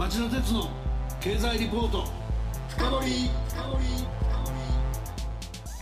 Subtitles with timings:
[0.00, 0.66] 町田鉄の
[1.20, 2.06] 経済リポート。
[2.70, 3.30] 深掘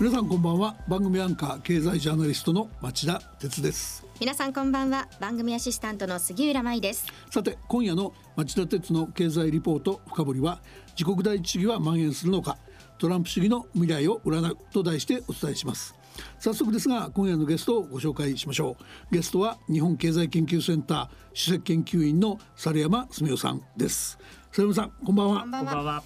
[0.01, 0.75] 皆さんこんばんは。
[0.89, 4.05] 番組アンカー経済ジャーナリストの町田鉄です。
[4.19, 5.07] 皆さんこんばんは。
[5.21, 7.07] 番組アシスタントの杉浦舞です。
[7.31, 10.63] さて今夜の町田鉄の経済リポート深掘は
[10.99, 12.59] 自国第一主義は蔓延するのか
[12.99, 15.95] トランプ主義の未来を占うと題してお伝えします
[16.39, 18.77] 早速ですが今夜のゲストをご紹介しましょ
[19.11, 19.15] う。
[19.15, 24.19] ゲストは日本経済研究センター首席研究員の猿山澄夫さんです。
[24.53, 25.41] 猿山さんこんばんは。
[25.41, 26.03] こんばんは。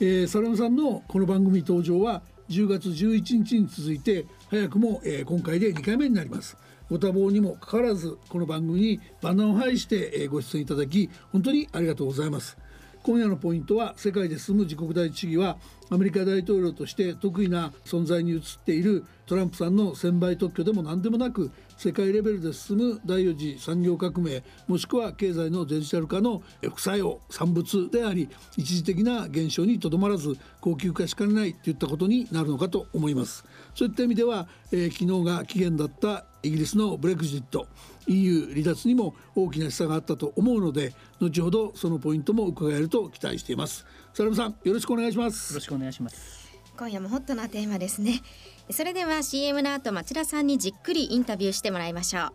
[0.00, 6.56] えー、猿山さんのこの番組登場は10月11日に続いて早くも、えー、今回で2回目になります。
[6.88, 12.56] ご多忙にもかかわらずこの番組にバナーを配して、えー、ご出演いただき本当にありがとうございます
[13.06, 15.58] 今夜のポイントは世界で進む自国第一主義は
[15.90, 33.44] アメリカ大統領として得意な存在に移っているトランプさんの専売特許でも何でもなく世界レベルで進む第4次産業革命もしくは経済のデジタル化の副作用産物であり一時的な現象にとどまらず高級化しかねないといったことになるのかと思います。
[33.76, 37.66] そういった意味では、えー、昨日が期限だったイギリスのブレグジット。
[38.06, 43.84] EU 離脱にも大きな示唆があったと思うので後ほどそのポイントも伺えると期待しています。
[44.14, 45.52] サラムさんよろしくお願いします。
[45.52, 46.48] よろしくお願いします。
[46.78, 48.22] 今夜もホットなテーマですね。
[48.70, 52.32] それでは CM の後町田さんにじっくりインタビューしてもらいましょう。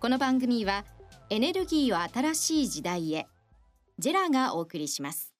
[0.00, 0.84] この番組は
[1.30, 3.26] エネルギーを新しい時代へ
[3.98, 5.34] ジェラがお送りします。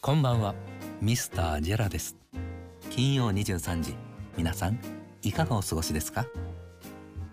[0.00, 0.54] こんばんは
[1.00, 2.17] ミスタージェラです
[2.98, 3.94] 金曜23時。
[4.36, 4.80] 皆さん
[5.22, 6.26] いかがお過ごしですか？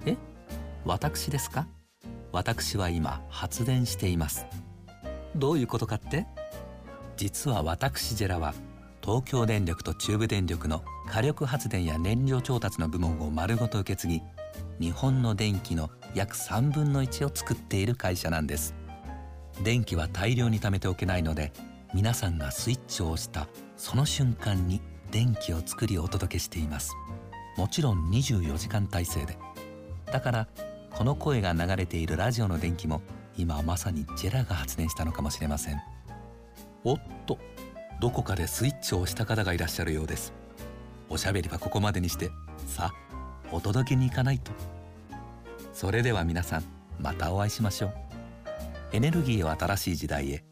[0.06, 0.16] え？
[0.86, 1.68] 私ですか？
[2.32, 4.46] 私は今発電しています。
[5.36, 6.28] どういうことかって？
[7.18, 8.54] 実は私ジェラは
[9.02, 14.22] 東京電力と中部電力の火力発電や燃料調達の部門を丸ごと受け継ぎ
[14.80, 18.76] 日本の電気の約3分の1を作っている会社なんです。
[19.64, 21.52] 電気は大量に貯めておけないので
[21.92, 24.80] 皆さんがスイッチを押したその瞬間に
[25.16, 26.94] 電気を作りお届けしています。
[27.56, 29.38] もちろん24時間体制で。
[30.12, 30.48] だから
[30.92, 33.02] この声が流れているラジオの電気も
[33.38, 35.82] 今まさにジェラが発電したのかもしれません。
[36.84, 37.40] おっと
[38.02, 40.34] どこかでスイッチを押した方がいらっしゃるようです。
[41.08, 42.30] おしゃべりはここまでにして
[42.68, 42.94] さあ
[43.54, 44.52] お届けに行かないと。
[45.72, 46.64] それでは皆さん
[47.00, 47.94] またお会いしましょう。
[48.92, 50.44] エネルギーを新しい時代へ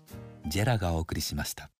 [0.47, 1.72] ジェラがお送りしました。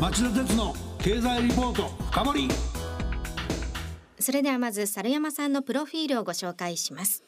[0.00, 2.48] 町田鉄の経済リポート深掘
[4.20, 7.24] それではまず猿山さんのプロフィールをご紹介します。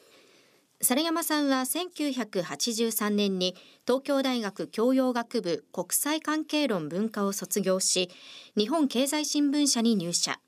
[0.81, 8.09] 猿山さんは1983年に東京大学教養学部国際関係論文科を卒業し
[8.57, 10.39] 日本経済新聞社に入社。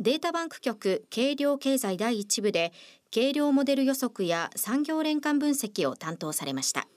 [0.00, 2.72] データバンク局軽量経済第一部で
[3.14, 6.88] 軽量モデル予測や産業連関分析を担当されました。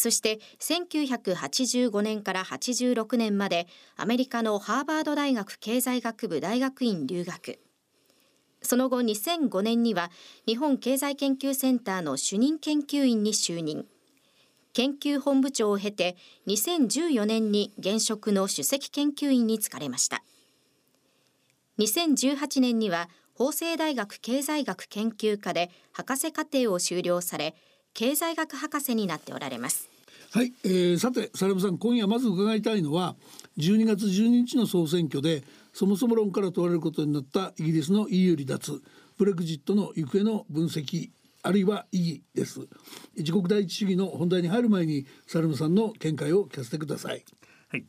[0.00, 3.66] そして1985年から86年まで
[3.96, 7.60] アメリカのハーバード大学経済学部大学院留学。
[8.62, 10.10] その後2005年には
[10.46, 13.84] 日本経済研究センターの主任研究員に就任。
[14.72, 20.22] 研究本部長を経て2014年に現職の首席研究員に就かれました。
[21.78, 27.54] 2018年には法政大学経済学研究科で博士課程を修了され
[27.94, 29.90] 経済学博士になっておられます。
[30.32, 33.16] はい、えー、さてサラブさん今夜まず伺いたいのは
[33.58, 35.42] 12月12日の総選挙で
[35.72, 38.80] そもそも論から問われることになったイギリスの EU 離脱
[39.18, 41.10] ブレグジットの行方の分析
[41.42, 42.60] あるいは意義です。
[43.16, 47.24] 自国第一主義の本題に入る前にサルムさんの見解を聞かせてください。
[47.68, 47.84] はい。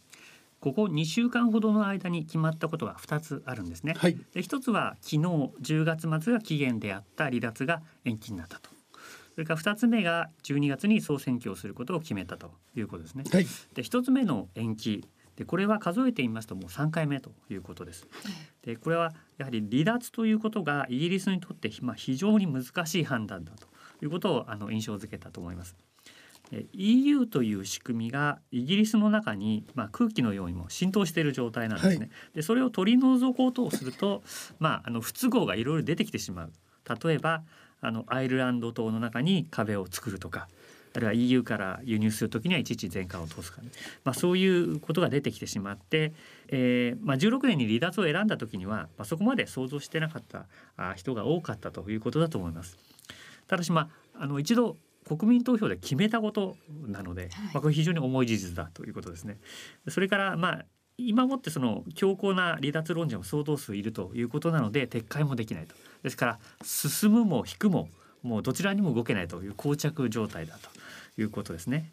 [0.62, 8.70] ここ2週間ほどの間に決まったことが2つあるんですね、はい、で1つは昨日10月末が期限であった離脱が延期になったと
[9.34, 13.24] それから2つ目が12月に総選挙をすることを決めたということですね。
[13.32, 18.08] はい、で1つ目の延期でこれは数えてみますともう3回目ということです。
[18.64, 23.68] でこれはやはり離脱ということがイギリスにとって、まあ、非常に難しい判断だと
[24.04, 25.76] いうことをあの印象づけたと思います。
[26.74, 31.98] EU という仕組みがイギリスの中に、まあ、空気のようにも浸透している状態なんですね。
[31.98, 34.22] はい、でそれを取り除こうとすると、
[34.60, 36.52] まあ、あの不都合がいろいろ出てきてしまう。
[37.04, 37.44] 例えば
[37.82, 40.48] あのアイルランド島の中に壁を作るとか
[40.94, 43.70] あるいは EU から輸入する時にはいちいち全館を通すか、ね、
[44.04, 46.14] まあ、そういうことが出てきてしまって、
[46.50, 52.78] えーまあ、16年に離脱を選んだ時には、まあ、そこまで想像してなかったあ人が多かったということだと思います。
[53.48, 56.58] ただし、まあ、あの一度国民投票で決めたこと
[56.88, 59.40] なので、まあ、これ非常に重い事実だということですね。
[59.88, 60.66] それからまあ
[60.98, 67.90] 今もってその強硬な離脱論者も相当数いるということなので撤回もできないとですから進むも引くも
[68.24, 70.70] もうどちらにも動けないという膠着状態だと
[71.22, 71.92] いうことですね。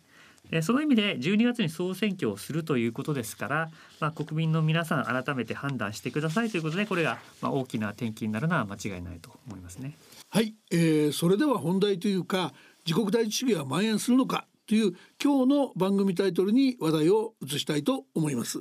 [0.63, 9.97] その意味で12月に総選挙をするということですから、まあ、国民の皆さん改めて判断してくださいということでこれがまあ大きな転機になるのは間違いないと思いますね。
[10.31, 12.55] はい、えー、それでは本題というか
[12.87, 14.93] 自国第一主義は蔓延するのかという
[15.23, 18.61] 今日の番組タイトルに話題を移したいと思います。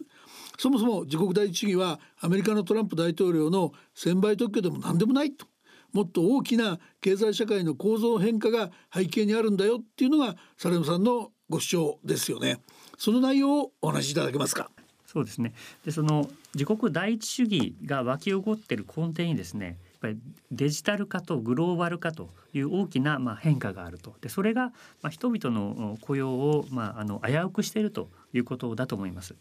[0.58, 5.46] そもそも自国第一主義はアメリカのトランプ大統領の専売特許でも何でもないと。
[5.94, 12.60] もっと大きな経済社会の構造変化が背景にあるんだよっていうのがサレムさんのご主張ですよね。
[12.98, 14.72] その内容をお話しいただけますか？
[15.06, 15.54] そうですね。
[15.86, 20.18] でその自国第一主義が湧き起こっている根底にですねぱり
[20.52, 24.72] デジタル化とグローバル化という大きなまあ変化があるとでそれが
[25.02, 29.36] まあ人々の雇用をまああの危うくしているということだと思います。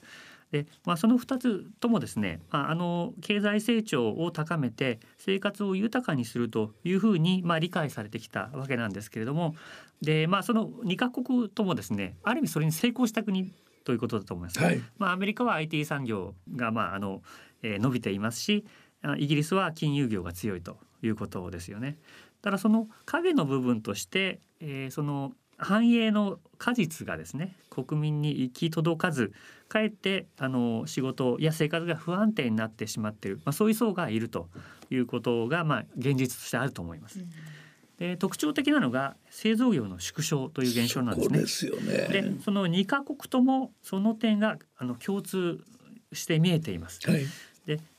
[0.53, 9.56] でまあ、その2つともですね、まあ、あの経済成長を高めて生活を豊かにするというふうに、まあ、理解されてきたわけなんですけれども
[10.02, 13.52] で、まあ、その2カ国ともですねある意味それに成功した国
[13.82, 14.61] ということだと思います。
[14.61, 17.23] はい、まあ、アメリカは IT 産業が、まああの
[17.62, 18.64] えー、伸びていますし
[19.19, 21.99] イギリスは金融業が強いということですよね。
[22.43, 29.32] ただその影の部分として、えー、その繁栄の果実がですね国民に行き届かず
[29.69, 34.49] かえってあの仕事や生活が不安定になってしまっている、まあ、そういう層がいると
[34.91, 37.25] いうことが、まあ、現実としてあると思います。
[37.99, 41.38] で特徴的なのが製造業の縮小という現象なんですね。
[41.41, 45.64] ですよねでその2カ国ともその点があの共通
[46.12, 47.00] して見えています。
[47.09, 47.26] はい、で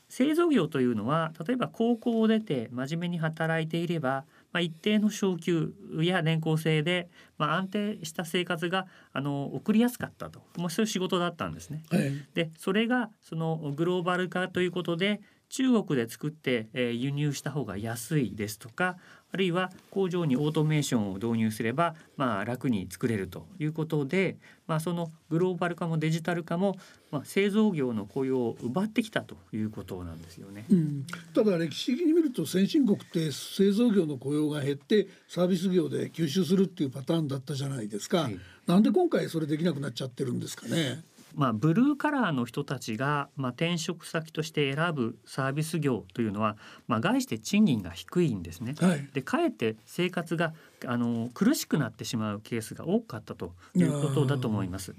[0.08, 11.82] 製造業というのは例えば高校を出て真面目に働いていればまあ、一定の昇給や年功制で、まあ、安定した生活があの送りやすかったと、まあ、そういう仕事だったんですね。
[11.90, 18.96] はい、でそれがそのグローバル化ということで中国で作って、えー、輸入した方が安いですとか
[19.30, 26.76] あるいは工場にオートメーションを導入すれば、まあ、楽に作れるということで、まあ、そのグローバル化もデジタル化も、
[27.10, 41.02] まあ、製造業の雇用を奪ってきたということなんですよね、うん、ただ歴史的に見ると先進国って製造業の雇用が減ってサービス業で吸収するっていうパターンだったじゃないですか、はい、なんで今回それできなくなっちゃってるんですかね。
[41.34, 48.74] まあ、ブルーカラーの人たちが、まあ、転職先として選ぶサービス業というのは、まあ、概して賃金が低いんですね。
[48.80, 50.54] はい、でかえって生活が
[50.86, 54.94] あの苦しくなってしまうケースが多かったということだと思います。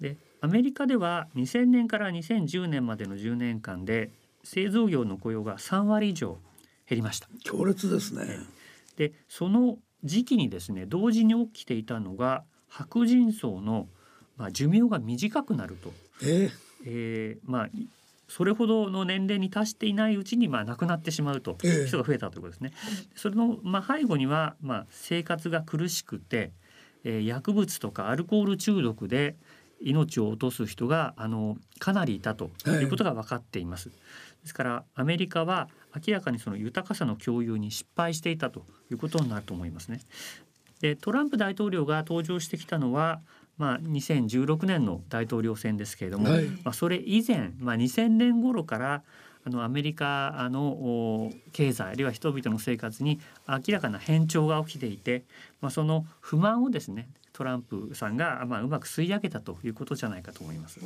[0.00, 4.10] でアメリカでは2000年から2010年までの10年間で
[4.44, 6.38] 製造業の雇用が3割以上
[6.88, 7.28] 減りました。
[7.44, 8.40] 強烈ですね。
[8.96, 13.88] でその時期にですね同時に起きていたのが白人層の
[14.36, 15.92] まあ、寿命が短くなると、
[16.22, 16.50] えー、
[16.84, 17.68] えー、まあ、
[18.28, 21.56] それほどの年齢に達していないうちにまあ亡くなってしまうと
[21.86, 22.72] 人が増えたということですね。
[22.74, 26.50] えー、それのまあ背後にはまあ生活が苦しくて、
[27.04, 29.36] えー、薬物とかアルコール中毒で
[29.80, 33.90] 命を落とす人があのかなりいたということが分かっています。
[33.90, 33.98] はい、
[34.42, 40.00] ですからアメリカは明らかにその豊かさの共有に失敗していたということになると思いますね。
[40.80, 43.20] でトランプ大統領が登場してきたのは
[43.58, 49.02] まあ、2016年の大統領選ですけれども、はい、まあ、それ以前、まあ、2000年頃から
[49.46, 55.22] あのアメリカの経済あるいは人々の生活に明らかな変調が起きていて、
[55.60, 60.80] まあ、その不満をですねトランプさんが、まあ、うまく吸い上げたということじゃないかと思います。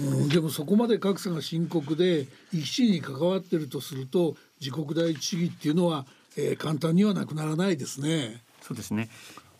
[0.00, 6.04] うん、でもそこまで格差が深刻で生き死に関わっているとすると自国第一主義っていうのは、
[6.36, 8.42] えー、簡単にはなくならないですね。
[8.60, 9.08] そうですね。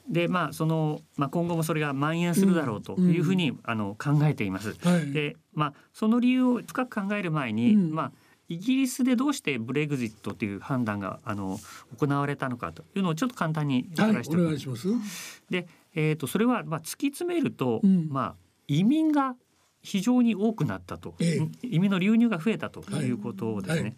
[0.09, 4.75] でまあその、まあ、今後もそれが蔓延するだろうというふうに、うん、あの考えています。
[4.83, 8.13] はい、でまあその理由を深く考える前に、うん、まあ
[8.49, 11.59] イギリスでどうしてブレグジットという判断があの
[11.99, 14.89] 行われたのかというのをちょっと簡単にお願いしておきます。
[15.49, 18.35] で、えーと、それはまあ突き詰めると、うん、まあ
[18.69, 19.37] 移民が
[19.81, 23.11] 非常に多くなったと、ええ、移民の流入が増えたとい。
[23.11, 23.81] うことですね。
[23.81, 23.83] はい。
[23.83, 23.95] はい、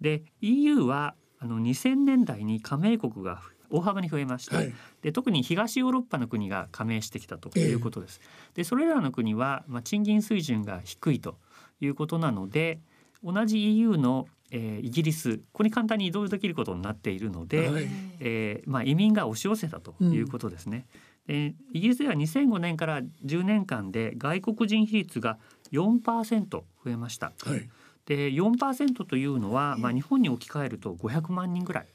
[0.00, 8.20] で EU はあの2000年代に加盟国が大幅に増えました、はい、で特に東ヨーロッパの国が加盟してきたということです。
[8.22, 11.38] えー、でそれらの国は、まあ、賃金水準が低いと
[11.80, 12.80] いうことなので
[13.22, 17.86] 同じ EU のえー、イギリスここに簡単に移動できることになっているので、はい、
[18.18, 20.86] えー、まあ、移民が押し寄せたということですね。
[21.28, 25.38] うん、イギリスでは2005年から10年間で外国人比率が
[25.70, 27.32] 4%増えました。
[27.44, 27.70] はい
[28.10, 31.86] で4%というのは、まあ、日本に置き換えると500万人ぐらい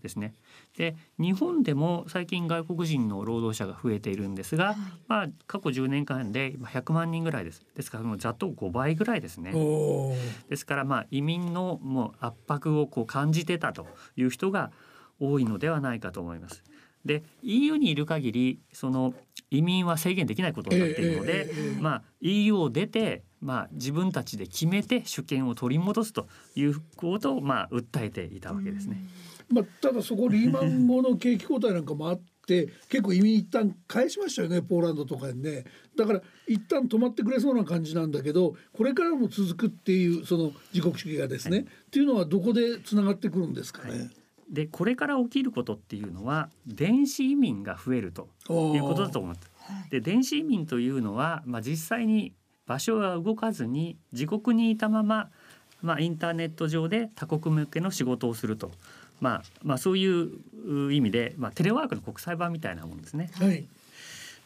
[0.00, 0.28] ですね。
[0.28, 4.76] はい、で日本でも最近外国人の労働者が増えているんですが、はい、
[5.08, 7.66] まあ、過去10年間で100万人ぐらいです。
[7.74, 9.52] ですからざっと5倍ぐらいですね。
[10.48, 14.70] ですからまあ移民のもう圧迫をこう感じてたという人が
[15.20, 16.64] 多いのではないかと思います。
[17.04, 19.12] で EU にいる限りその
[19.50, 28.98] 移民は制限できないことになっているので、ええええええまあ、EU を出て、まあ、自分たちで決めて主権を取り戻すということを、まあ、訴えていたわけですね。
[29.50, 35.64] まあ、ただそこリーマン後の景気後退なんかもあって 結構移民一旦返しましたよねポーランドとかにね
[35.96, 44.10] だから一旦止まってくれそうな感じなんだけどこれからも続くっていうその自国主義がですね、っていうのはどこでつながってくるんですかね？
[44.50, 49.50] でこれから起きることっていうのは電子移民が増えるということだと思います。
[49.90, 52.32] で電子移民というのは、まあ、実際に
[52.68, 55.30] 場所が動かずに自国にいたまま、
[55.82, 58.70] まあ、インターネット上で他国向けの仕事をすると、
[59.20, 63.30] まあまあ、そういう意味で、まあ、テレワークの国際版みたいなもんですね。
[63.40, 63.66] はい、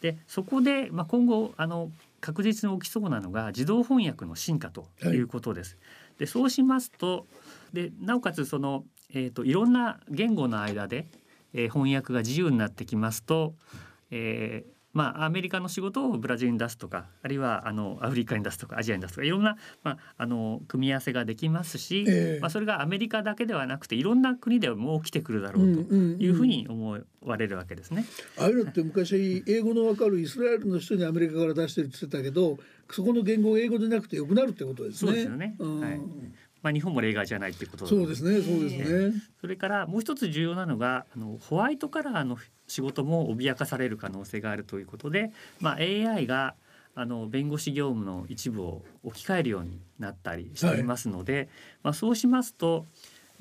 [0.01, 5.77] でそこで、まあ、今後あの確実に起きそうなのが自動翻訳の進化ということです。
[6.19, 7.27] でそうしますと
[7.73, 11.07] でなおかつその、えー、といろんな言語の間で、
[11.55, 13.55] えー翻訳が自由になってきますと、
[14.13, 22.41] えーまあ、アメリカの仕事をブラジルに出すとかあるいはあのアフリカに出すとかアジアに出すとかいろんな、まあ、あの組み合わせができますし、ええ。
[22.41, 28.05] まあ、それがアメリカだけではなくていろんな国でも起きてくるだろうというふうに思われるわけですね。
[28.39, 32.59] ああいうのって昔英語のわかるイスラエルの人にアメリカから出してるって言ってたけど
[32.91, 35.11] そこの言語が英語でなくてよくなるってことですね。
[35.11, 35.57] そうですよね。
[35.59, 35.81] うん。
[35.81, 36.01] はい
[36.63, 39.23] まあ、日本も例外じゃないってことそうですね、そうですね。
[39.41, 42.39] それからもう一つ重要なのがあのホワイトカラーの
[42.69, 46.55] 仕事も脅かされる可能性があるということで、まあ、AI が
[46.95, 51.49] あの弁護士業務の一部を置き換えるようになったりしていますので、
[51.83, 52.87] まあ、そうしますと、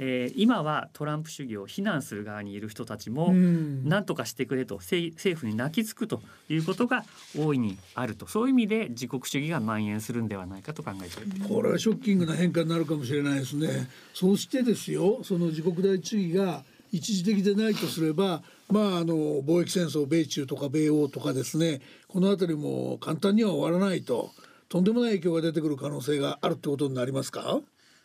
[0.04, 7.06] えー今はトランプ主義を非難する側にいる人たちも、うん何とかしてくれと政政府に泣きつくということが
[7.38, 11.54] 大いにあるとそういう意味で自国主義が蔓延するんではないかと考えています。
[11.54, 13.90] これはショッキングな変化になるかもしれないですね。
[14.16, 24.32] そうしてですよ、その自国第一主義が一時的でないとすれば、まああの貿易戦争米中とか米欧とかですね、この辺りも簡単には終わらないと。
[24.68, 27.60] とんでもない影響が出てくる可能性があるってことになりますか？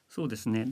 [0.09, 0.67] そうですね、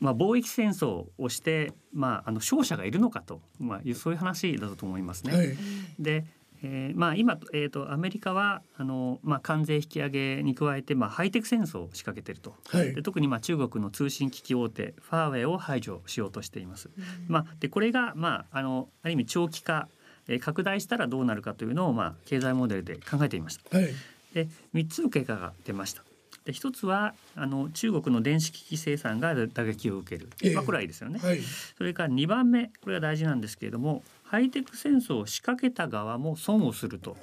[0.00, 5.36] まあ、貿易戦争をして、まあ、あの勝者がいるのかと、まあ、いうそういう話だと思いますね。
[5.36, 5.56] はい。
[5.98, 6.24] で、
[6.62, 12.54] えーまあ、今、えー、とアメリカはあの、まあ、関税引き上げに加えて、まあ、ハイテク戦争を仕掛けていると。
[12.68, 13.02] はいで。
[13.02, 16.90] 特にまあ中国の通信機器大手ファーウェイを排除しようとしています。
[17.28, 19.88] まあ、でこれが、まあ、あのある意味長期化、
[20.28, 23.76] えー拡大したらどうなるかというのを、まあ、経済モデルで考えていました。
[23.76, 23.88] はい。
[24.34, 26.04] で3つの結果が出ました。
[26.44, 31.18] で一つはあの中国の電子機器生産が打撃を受ける、ええまあ、これはいいですよね。
[31.22, 31.40] はい。
[31.76, 37.16] それから2番目これが大事なんですけれどもハイテク戦争を仕掛けた側も損をすると。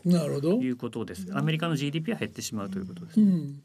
[0.62, 1.27] いうことです。
[1.33, 3.21] アメリカの GDP は減ってしまうということです。
[3.21, 3.62] うん。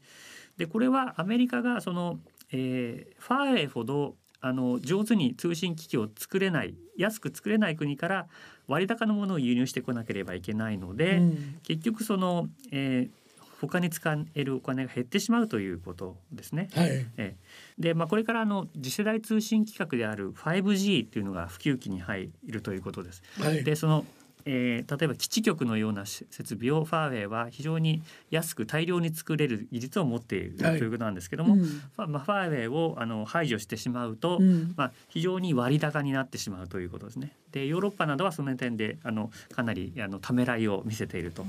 [0.57, 2.19] でこれはアメリカがその、
[2.51, 8.27] えーファーウェイほどあの上手に通信機器を作れない安く作れない国から
[8.67, 13.22] 割高のものを輸入してこなければいけないので、うん結局その、えー
[13.67, 16.67] 他に使えるお金が減ってしまうということですね。
[16.73, 16.89] はい。
[16.89, 17.35] ええ
[17.79, 23.23] で、まあ、これからあの次世代通信規格である 5G っていうのが普及期に入るということです。
[23.39, 23.63] はい。
[23.63, 24.05] でその、
[24.45, 37.31] えー例えば基地局のようなし設備をファーウェイは非常に安く大量に作れる技術を持っているとはいいうことなんですけども、うんファまあ、ファーウェイをあの排除してしまうと、うんまあ、非常に割高になってしまうということですね。
[37.51, 41.45] でヨーロッパなどはその点であのかなりあのためらいを見せていると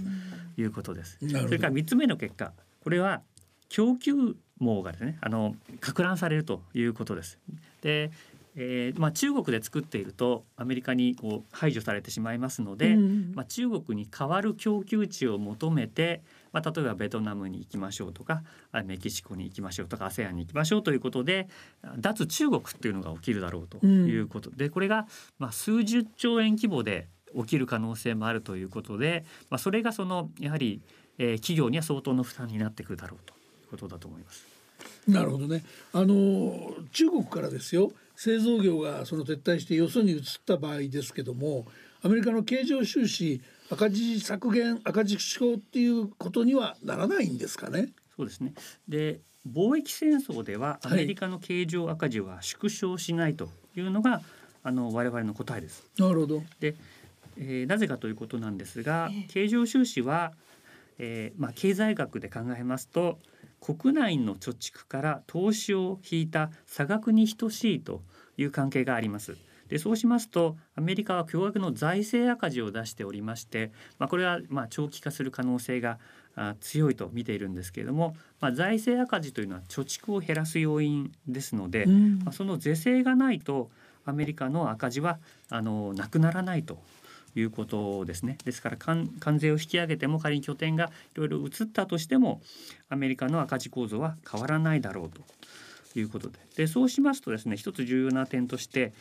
[0.56, 1.18] いうことです。
[1.22, 3.22] なるほどそれから3つ目の結果これは
[3.68, 7.38] 供給網がですねあの拡乱されるということです。
[7.82, 8.10] で
[8.56, 21.48] えーまあ、中国で作っているとアメリカにこう排除されてしまいますので、うんまあ、中国に代わる供給地を求めて、まあ、例えばベトナムに行きましょうとかあメキシコに行きましょうとか ASEAN に行きましょうということで
[21.98, 25.06] 脱中国っていうのが起きるだろうということ、でこれが、
[25.38, 30.80] まあ、数十兆円規模で起きる可能性もあるということで、まあ、それがそのやはり、
[31.18, 34.46] えー企業には相当の負担になってくるだろうということだと思います。
[35.06, 35.64] なるほどね。
[35.92, 41.66] あの中国からですよ製造業がその撤退してよそに移った場合ですけども
[42.02, 47.88] アメリカの経常収支赤字削減赤字縮小っていうことにはならないんですかね？
[48.16, 48.54] そうですね
[48.88, 49.20] で
[49.50, 54.22] 貿易戦争でははいアメリカの経常赤字は縮小しないというのが、
[54.62, 55.84] あの我々の答えです。
[55.98, 56.42] なるほど。
[56.60, 56.76] で、
[57.36, 60.32] えーなぜかということなんですが経常収支は、
[60.98, 63.18] えーまあ、経済学で考えますと
[63.64, 68.02] 国内の貯蓄から投資を引いた差額に等しいと
[68.36, 69.38] いう関係があります。
[69.68, 75.98] でそうしますとアメリカは巨額の財政赤字を出しておりまして、まあ、これはまあ長期化する可能性が
[76.36, 83.70] あ強いと見ているんですけれども、まあ、財政赤字というのは貯蓄を減らす要因ですので、うんまあ、その是正がないと
[84.04, 85.18] アメリカの赤字は
[85.48, 86.78] あのなくならないと
[87.36, 88.38] いうことですね。
[88.44, 92.40] ですから関税を引き上げても仮に拠点がいろいろ移ったとしても
[92.88, 95.22] アメリカの赤字構造は変わらないだろうと
[95.98, 98.92] いうことででそうしますとですね一つ重要な点として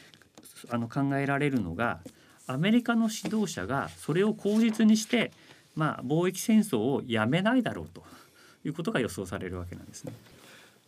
[0.70, 2.00] あの考えられるのが
[2.48, 5.32] アメリカの指導者がそれを口実にして、
[5.76, 8.04] まあ、貿易戦争をやめないだろうと
[8.66, 10.14] いうことが予想されるわけなんですね。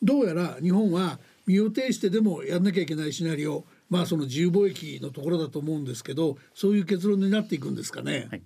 [0.03, 8.27] どうやら日本は身を挺してでもやんなきゃいけないシナリオまあその自由貿易のところだと思うんですけどそういう結論になっていくんですかね。
[8.29, 8.41] はい、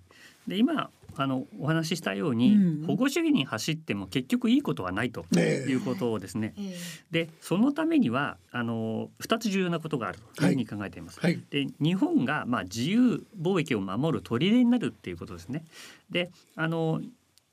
[0.46, 6.54] で今あのお話ししたように、うん、保護主義に走っても結局いいことはないということですね。
[6.56, 6.74] えー、
[7.10, 11.20] でそのためにはあの2つ重要なことがあるというふうに考えています。
[11.20, 15.64] はいはい、で日本がまあ自由貿易を守る砦になるっていうことですね。
[16.10, 17.00] であの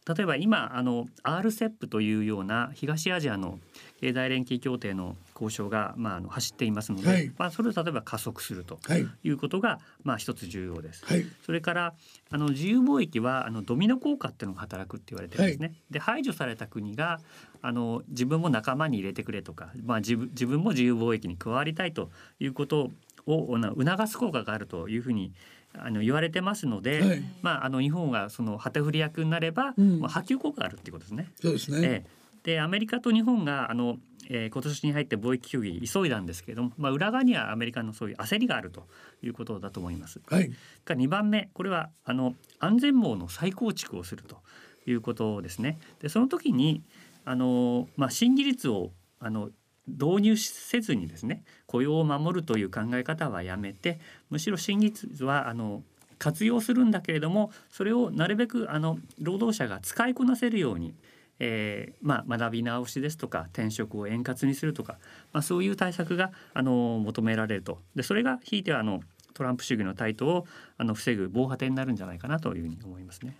[0.07, 3.59] 例えば今あの RCEP というような東アジアの
[3.99, 8.79] 経済連携協定の交渉が、まあ、あの走っていますので、はい、まあ、それを例えば加速すると
[9.23, 11.05] いうことが、まあ、一つ重要です。
[11.05, 11.93] はい、それから
[12.29, 15.67] あの自由貿易はあのドミノ効果っていうのが働くって言われてるんですね。
[15.67, 17.19] はい、で排除された国が
[17.61, 22.91] あの自分も仲間に入れてくれとか、まあ、自分自分も自由貿易に加わりたいということ
[23.25, 25.33] を促す効果があるというふうに
[25.79, 31.31] あの言われてますので、はい、まああの日本がその旗振り役になれば、うん、まあ波及効果があるっていうことですね。
[31.41, 31.79] そうですね。
[31.83, 33.97] えー、でアメリカと日本があの、
[34.29, 38.87] えー、今年に入って貿易協議急いだんですけれども、まあ裏側にはアメリカのそういう焦りがあると
[39.21, 40.21] いうことだと思います。
[40.27, 40.51] はい。
[40.85, 44.37] が2番目これはあの安全網の再構築をすると
[44.85, 45.79] いうことですね。
[45.99, 46.83] でその時に
[47.25, 49.49] あのまあ新技術をあの
[49.87, 55.83] 導入せずにですね雇用を守るという考え方はやめてむしろ新技術はあの
[56.19, 60.95] 活用するんだけれどもそれをなるべくあの労働者が使いこなせるように、
[61.39, 64.97] えーまあ、学び直しですとか転職を円滑にするとか、
[65.31, 69.01] まあ、そういう対策があの求められるとでそれがひいてはあの
[69.33, 73.37] トランプ主義の台頭をあの防ぐ防波堤になるんじゃないかなというふうに思いますね。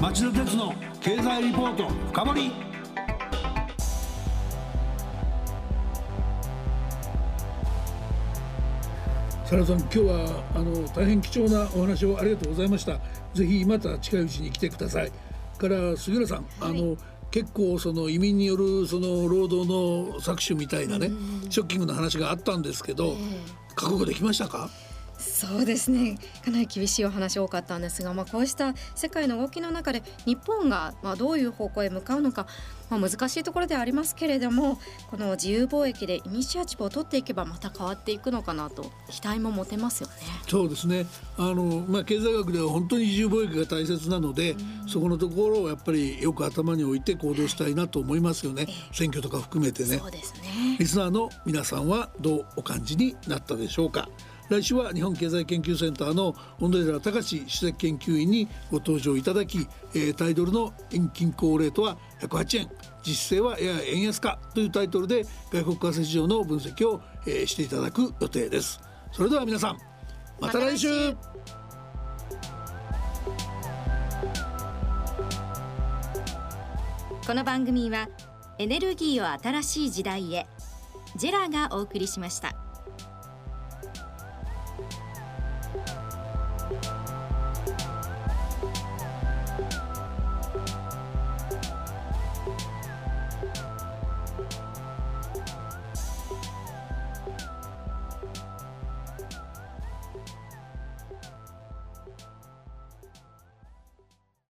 [0.00, 2.71] 町田鉄の経済リポート深掘
[9.52, 12.98] 原さん今日はあの大変貴重なお話をありがとうございました。
[13.34, 15.12] ぜひまた近いうちに来てください。
[15.58, 16.96] から杉浦さん、はい、あの
[17.30, 21.10] 結構その移民によるその労働の搾取みたいなね、
[21.50, 24.70] ショッキングな話があったんですけど、えー、覚悟できましたか？
[25.22, 32.46] そうですねかなり厳しいお話多かったんですが、まあ、こうした世界の動きの中で日本がまあどういう方向へ向かうのか、
[32.90, 34.78] まあ、難しいところではありますけれども
[35.10, 40.14] この自由貿易でイニシアチブを取っていけばまた変わっていくのかなと期待も持てますよね。
[40.48, 41.06] そうですね
[41.38, 44.56] あの、まあ、経済学では本当に自由貿易が大切なので、
[44.86, 49.98] そこのところをやっぱりよく頭に置いて行動したいなと思いますよね、選挙とか含めてね。
[49.98, 54.08] そうですねリスナーの皆さんはどうお感じになったでしょうか。
[54.52, 62.70] 来週は日本経済研究センターの小野寺隆首席研究員にご登場いただき、えー、タイドルの遠近行レートは108円。
[63.02, 68.78] 実勢はやや円安かというタイトルで外国為替市場の分析を、えー、していただく予定です。
[69.10, 69.78] それでは皆さん
[70.38, 71.14] また来週。
[77.26, 78.06] この番組は
[78.58, 80.46] エネルギーを新しい時代へ
[81.16, 82.61] ジェラがお送りしました。